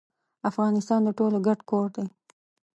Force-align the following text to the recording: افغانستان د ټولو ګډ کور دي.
افغانستان 0.49 0.99
د 1.03 1.09
ټولو 1.19 1.37
ګډ 1.47 1.59
کور 1.69 1.87
دي. 1.95 2.05